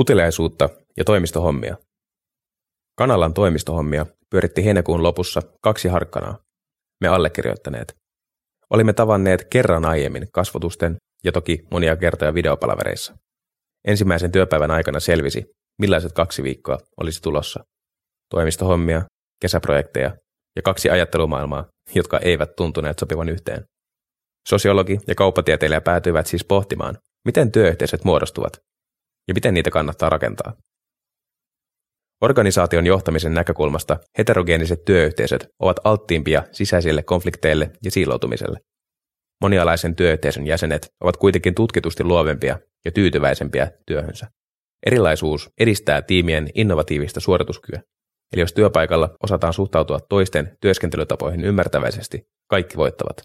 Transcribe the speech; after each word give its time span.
Uteliaisuutta 0.00 0.68
ja 0.96 1.04
toimistohommia. 1.04 1.76
Kanalan 2.98 3.34
toimistohommia 3.34 4.06
pyöritti 4.30 4.64
heinäkuun 4.64 5.02
lopussa 5.02 5.42
kaksi 5.60 5.88
harkkanaa. 5.88 6.38
Me 7.00 7.08
allekirjoittaneet. 7.08 7.96
Olimme 8.70 8.92
tavanneet 8.92 9.44
kerran 9.50 9.84
aiemmin 9.84 10.28
kasvotusten 10.32 10.96
ja 11.24 11.32
toki 11.32 11.66
monia 11.70 11.96
kertoja 11.96 12.34
videopalavereissa. 12.34 13.16
Ensimmäisen 13.88 14.32
työpäivän 14.32 14.70
aikana 14.70 15.00
selvisi, 15.00 15.44
millaiset 15.78 16.12
kaksi 16.12 16.42
viikkoa 16.42 16.78
olisi 17.00 17.22
tulossa. 17.22 17.64
Toimistohommia, 18.30 19.02
kesäprojekteja 19.40 20.16
ja 20.56 20.62
kaksi 20.62 20.90
ajattelumaailmaa, 20.90 21.66
jotka 21.94 22.18
eivät 22.18 22.56
tuntuneet 22.56 22.98
sopivan 22.98 23.28
yhteen. 23.28 23.64
Sosiologi 24.48 24.98
ja 25.06 25.14
kauppatieteilijä 25.14 25.80
päätyivät 25.80 26.26
siis 26.26 26.44
pohtimaan, 26.44 26.98
miten 27.24 27.52
työyhteisöt 27.52 28.04
muodostuvat 28.04 28.60
ja 29.28 29.34
miten 29.34 29.54
niitä 29.54 29.70
kannattaa 29.70 30.08
rakentaa. 30.08 30.52
Organisaation 32.22 32.86
johtamisen 32.86 33.34
näkökulmasta 33.34 33.96
heterogeeniset 34.18 34.84
työyhteisöt 34.84 35.46
ovat 35.58 35.76
alttiimpia 35.84 36.42
sisäisille 36.52 37.02
konflikteille 37.02 37.70
ja 37.84 37.90
siiloutumiselle. 37.90 38.58
Monialaisen 39.42 39.96
työyhteisön 39.96 40.46
jäsenet 40.46 40.88
ovat 41.00 41.16
kuitenkin 41.16 41.54
tutkitusti 41.54 42.04
luovempia 42.04 42.58
ja 42.84 42.92
tyytyväisempiä 42.92 43.70
työhönsä. 43.86 44.26
Erilaisuus 44.86 45.50
edistää 45.60 46.02
tiimien 46.02 46.48
innovatiivista 46.54 47.20
suorituskykyä. 47.20 47.82
Eli 48.32 48.40
jos 48.40 48.52
työpaikalla 48.52 49.16
osataan 49.22 49.52
suhtautua 49.52 49.98
toisten 50.08 50.56
työskentelytapoihin 50.60 51.44
ymmärtäväisesti, 51.44 52.22
kaikki 52.50 52.76
voittavat. 52.76 53.22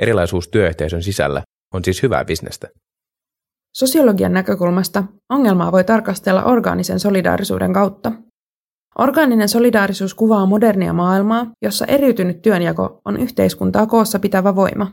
Erilaisuus 0.00 0.48
työyhteisön 0.48 1.02
sisällä 1.02 1.42
on 1.74 1.84
siis 1.84 2.02
hyvää 2.02 2.24
bisnestä. 2.24 2.68
Sosiologian 3.76 4.32
näkökulmasta 4.32 5.04
ongelmaa 5.30 5.72
voi 5.72 5.84
tarkastella 5.84 6.44
orgaanisen 6.44 7.00
solidaarisuuden 7.00 7.72
kautta. 7.72 8.12
Orgaaninen 8.98 9.48
solidaarisuus 9.48 10.14
kuvaa 10.14 10.46
modernia 10.46 10.92
maailmaa, 10.92 11.46
jossa 11.62 11.86
eriytynyt 11.86 12.42
työnjako 12.42 13.00
on 13.04 13.16
yhteiskuntaa 13.16 13.86
koossa 13.86 14.18
pitävä 14.18 14.56
voima. 14.56 14.92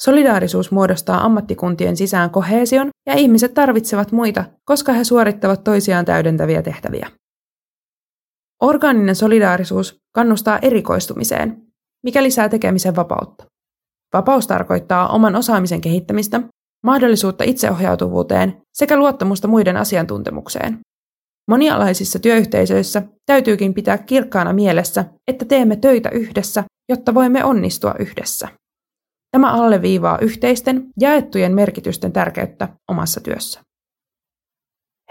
Solidaarisuus 0.00 0.70
muodostaa 0.70 1.24
ammattikuntien 1.24 1.96
sisään 1.96 2.30
kohesion 2.30 2.88
ja 3.06 3.14
ihmiset 3.14 3.54
tarvitsevat 3.54 4.12
muita, 4.12 4.44
koska 4.64 4.92
he 4.92 5.04
suorittavat 5.04 5.64
toisiaan 5.64 6.04
täydentäviä 6.04 6.62
tehtäviä. 6.62 7.10
Orgaaninen 8.62 9.16
solidaarisuus 9.16 9.96
kannustaa 10.14 10.58
erikoistumiseen, 10.62 11.62
mikä 12.02 12.22
lisää 12.22 12.48
tekemisen 12.48 12.96
vapautta. 12.96 13.44
Vapaus 14.12 14.46
tarkoittaa 14.46 15.08
oman 15.08 15.36
osaamisen 15.36 15.80
kehittämistä 15.80 16.40
mahdollisuutta 16.84 17.44
itseohjautuvuuteen 17.44 18.62
sekä 18.74 18.96
luottamusta 18.96 19.48
muiden 19.48 19.76
asiantuntemukseen. 19.76 20.78
Monialaisissa 21.48 22.18
työyhteisöissä 22.18 23.02
täytyykin 23.26 23.74
pitää 23.74 23.98
kirkkaana 23.98 24.52
mielessä, 24.52 25.04
että 25.28 25.44
teemme 25.44 25.76
töitä 25.76 26.10
yhdessä, 26.10 26.64
jotta 26.88 27.14
voimme 27.14 27.44
onnistua 27.44 27.94
yhdessä. 27.98 28.48
Tämä 29.30 29.52
alleviivaa 29.52 30.18
yhteisten, 30.18 30.88
jaettujen 31.00 31.54
merkitysten 31.54 32.12
tärkeyttä 32.12 32.68
omassa 32.90 33.20
työssä. 33.20 33.60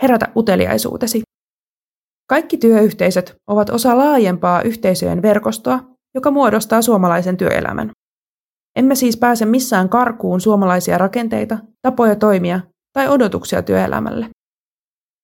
Herätä 0.01 0.27
uteliaisuutesi. 0.35 1.21
Kaikki 2.29 2.57
työyhteisöt 2.57 3.35
ovat 3.47 3.69
osa 3.69 3.97
laajempaa 3.97 4.61
yhteisöjen 4.61 5.21
verkostoa, 5.21 5.79
joka 6.15 6.31
muodostaa 6.31 6.81
suomalaisen 6.81 7.37
työelämän. 7.37 7.91
Emme 8.75 8.95
siis 8.95 9.17
pääse 9.17 9.45
missään 9.45 9.89
karkuun 9.89 10.41
suomalaisia 10.41 10.97
rakenteita, 10.97 11.57
tapoja 11.81 12.15
toimia 12.15 12.59
tai 12.93 13.07
odotuksia 13.07 13.61
työelämälle. 13.61 14.29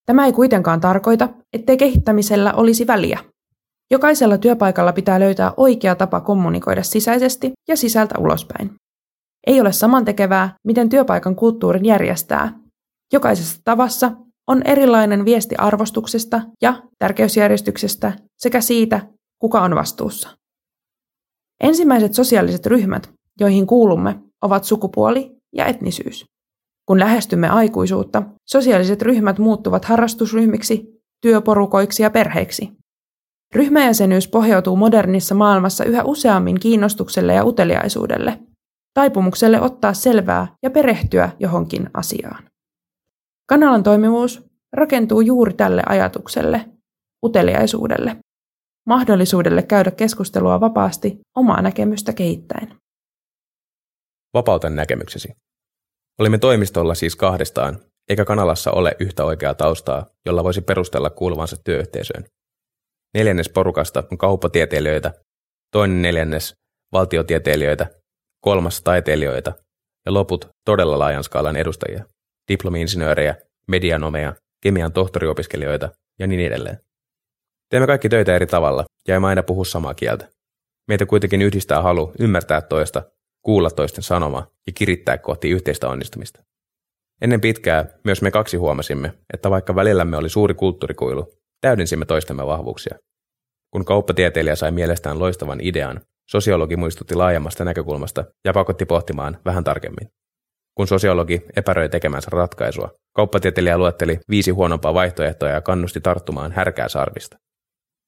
Tämä 0.06 0.26
ei 0.26 0.34
kuitenkaan 0.34 0.82
tarkoita, 0.82 1.30
ettei 1.54 1.78
kehittämisellä 1.78 2.54
olisi 2.54 2.88
väliä. 2.88 3.20
Jokaisella 3.92 4.38
työpaikalla 4.38 4.94
pitää 4.94 5.20
löytää 5.20 5.54
oikea 5.58 5.96
tapa 5.96 6.22
kommunikoida 6.22 6.84
sisäisesti 6.84 7.52
ja 7.68 7.78
sisältä 7.78 8.16
ulospäin. 8.20 8.76
Ei 9.48 9.62
ole 9.62 9.72
samantekevää, 9.72 10.54
miten 10.68 10.90
työpaikan 10.90 11.36
kulttuurin 11.36 11.86
järjestää. 11.86 12.60
Jokaisessa 13.14 13.62
tavassa 13.64 14.12
on 14.48 14.62
erilainen 14.66 15.26
viesti 15.26 15.56
arvostuksesta 15.56 16.42
ja 16.62 16.82
tärkeysjärjestyksestä 17.00 18.14
sekä 18.38 18.62
siitä, 18.62 19.08
kuka 19.42 19.62
on 19.62 19.76
vastuussa. 19.76 20.30
Ensimmäiset 21.64 22.14
sosiaaliset 22.14 22.66
ryhmät 22.66 23.19
joihin 23.40 23.68
kuulumme, 23.68 24.20
ovat 24.42 24.64
sukupuoli 24.64 25.38
ja 25.56 25.66
etnisyys. 25.66 26.26
Kun 26.86 27.00
lähestymme 27.00 27.50
aikuisuutta, 27.50 28.24
sosiaaliset 28.46 29.02
ryhmät 29.02 29.40
muuttuvat 29.40 29.86
harrastusryhmiksi, 29.86 31.02
työporukoiksi 31.22 32.04
ja 32.04 32.10
perheiksi. 32.10 32.72
Ryhmäjäsenyys 33.56 34.28
pohjautuu 34.28 34.76
modernissa 34.76 35.36
maailmassa 35.36 35.84
yhä 35.84 36.04
useammin 36.04 36.60
kiinnostukselle 36.60 37.34
ja 37.34 37.46
uteliaisuudelle, 37.46 38.40
taipumukselle 38.94 39.62
ottaa 39.62 39.94
selvää 39.94 40.48
ja 40.64 40.70
perehtyä 40.70 41.30
johonkin 41.40 41.90
asiaan. 41.94 42.44
Kanalan 43.50 43.84
toimivuus 43.84 44.50
rakentuu 44.74 45.22
juuri 45.22 45.54
tälle 45.54 45.84
ajatukselle, 45.86 46.66
uteliaisuudelle, 47.26 48.16
mahdollisuudelle 48.88 49.64
käydä 49.64 49.92
keskustelua 49.92 50.60
vapaasti 50.60 51.20
omaa 51.38 51.62
näkemystä 51.62 52.14
kehittäen. 52.14 52.76
Vapautan 54.34 54.76
näkemyksesi. 54.76 55.30
Olimme 56.20 56.38
toimistolla 56.38 56.96
siis 56.96 57.16
kahdestaan, 57.16 57.80
eikä 58.10 58.26
kanalassa 58.26 58.72
ole 58.72 58.96
yhtä 59.00 59.26
oikeaa 59.26 59.54
taustaa, 59.54 60.06
jolla 60.26 60.44
voisi 60.44 60.62
perustella 60.62 61.10
kuuluvansa 61.10 61.58
työyhteisöön. 61.64 62.26
Neljännes 63.14 63.50
porukasta 63.50 64.04
on 64.12 64.18
kauppatieteilijöitä, 64.18 65.14
toinen 65.72 66.02
neljännes 66.02 66.54
valtiotieteilijöitä, 66.92 67.88
kolmas 68.42 68.82
taiteilijoita 68.82 69.54
ja 70.06 70.14
loput 70.14 70.50
todella 70.66 71.00
laajan 71.00 71.24
skaalan 71.24 71.56
edustajia, 71.56 72.06
diplomi-insinöörejä, 72.52 73.36
medianomeja, 73.68 74.36
kemian 74.64 74.94
tohtoriopiskelijoita 74.94 75.90
ja 76.20 76.28
niin 76.28 76.40
edelleen. 76.40 76.80
Teemme 77.70 77.88
kaikki 77.88 78.10
töitä 78.10 78.36
eri 78.36 78.48
tavalla 78.48 78.86
ja 79.08 79.16
emme 79.16 79.28
aina 79.28 79.44
puhu 79.44 79.66
samaa 79.66 79.94
kieltä. 79.94 80.30
Meitä 80.88 81.06
kuitenkin 81.06 81.42
yhdistää 81.42 81.82
halu 81.82 82.12
ymmärtää 82.20 82.62
toista 82.62 83.04
kuulla 83.42 83.70
toisten 83.70 84.04
sanomaa 84.04 84.48
ja 84.68 84.74
kirittää 84.76 85.18
kohti 85.18 85.50
yhteistä 85.50 85.90
onnistumista. 85.90 86.44
Ennen 87.22 87.42
pitkää 87.42 87.86
myös 88.04 88.22
me 88.22 88.32
kaksi 88.32 88.58
huomasimme, 88.58 89.14
että 89.34 89.50
vaikka 89.50 89.76
välillämme 89.76 90.18
oli 90.18 90.30
suuri 90.30 90.54
kulttuurikuilu, 90.54 91.34
täydensimme 91.62 92.06
toistemme 92.06 92.46
vahvuuksia. 92.46 92.98
Kun 93.72 93.86
kauppatieteilijä 93.86 94.56
sai 94.56 94.72
mielestään 94.72 95.20
loistavan 95.20 95.60
idean, 95.62 96.02
sosiologi 96.30 96.76
muistutti 96.76 97.16
laajemmasta 97.16 97.66
näkökulmasta 97.66 98.26
ja 98.46 98.54
pakotti 98.54 98.86
pohtimaan 98.86 99.38
vähän 99.46 99.64
tarkemmin. 99.64 100.10
Kun 100.76 100.88
sosiologi 100.88 101.42
epäröi 101.56 101.90
tekemänsä 101.90 102.28
ratkaisua, 102.32 102.92
kauppatieteilijä 103.16 103.78
luetteli 103.78 104.20
viisi 104.30 104.52
huonompaa 104.52 104.94
vaihtoehtoa 104.94 105.50
ja 105.50 105.62
kannusti 105.62 106.02
tarttumaan 106.02 106.52
härkää 106.52 106.90
sarvista. 106.90 107.38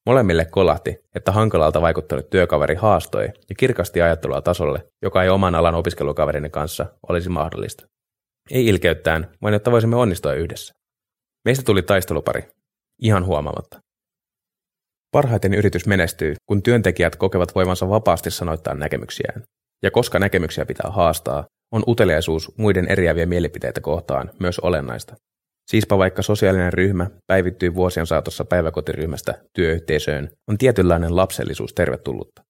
Molemmille 0.06 0.46
kolahti, 0.46 0.98
että 1.16 1.32
hankalalta 1.32 1.82
vaikuttanut 1.82 2.30
työkaveri 2.30 2.76
haastoi 2.76 3.24
ja 3.24 3.56
kirkasti 3.58 4.02
ajattelua 4.02 4.42
tasolle, 4.42 4.88
joka 5.02 5.24
ei 5.24 5.30
oman 5.30 5.56
alan 5.56 5.76
opiskelukaverini 5.76 6.50
kanssa 6.50 6.86
olisi 7.10 7.30
mahdollista. 7.30 7.88
Ei 8.52 8.68
ilkeyttään, 8.68 9.32
vaan 9.42 9.54
jotta 9.54 9.72
voisimme 9.72 9.96
onnistua 9.96 10.34
yhdessä. 10.34 10.74
Meistä 11.46 11.64
tuli 11.66 11.82
taistelupari, 11.82 12.44
ihan 13.02 13.26
huomaamatta. 13.26 13.80
Parhaiten 15.12 15.54
yritys 15.54 15.86
menestyy, 15.86 16.36
kun 16.46 16.64
työntekijät 16.64 17.16
kokevat 17.16 17.56
voivansa 17.56 17.90
vapaasti 17.90 18.32
sanoittaa 18.32 18.74
näkemyksiään. 18.74 19.44
Ja 19.84 19.92
koska 19.92 20.20
näkemyksiä 20.20 20.66
pitää 20.66 20.92
haastaa, 20.92 21.46
on 21.72 21.84
uteliaisuus 21.88 22.58
muiden 22.58 22.88
eriäviä 22.92 23.26
mielipiteitä 23.26 23.82
kohtaan 23.82 24.32
myös 24.40 24.60
olennaista. 24.60 25.16
Siispa 25.72 25.98
vaikka 25.98 26.22
sosiaalinen 26.22 26.74
ryhmä 26.74 27.08
päivittyy 27.28 27.76
vuosien 27.76 28.08
saatossa 28.08 28.46
päiväkotiryhmästä 28.46 29.34
työyhteisöön, 29.54 30.30
on 30.48 30.58
tietynlainen 30.58 31.16
lapsellisuus 31.16 31.74
tervetullutta. 31.74 32.44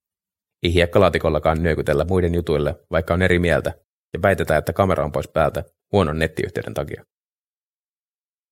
Ei 0.63 0.73
hiekkalaatikollakaan 0.73 1.63
nyökytellä 1.63 2.05
muiden 2.05 2.35
jutuille, 2.35 2.75
vaikka 2.91 3.13
on 3.13 3.21
eri 3.21 3.39
mieltä, 3.39 3.73
ja 4.13 4.21
väitetään, 4.21 4.59
että 4.59 4.73
kamera 4.73 5.05
on 5.05 5.11
pois 5.11 5.27
päältä 5.27 5.63
huonon 5.91 6.19
nettiyhteyden 6.19 6.73
takia. 6.73 7.03